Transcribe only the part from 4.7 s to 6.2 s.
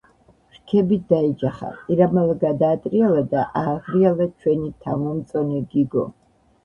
თავმომწონე გიგო.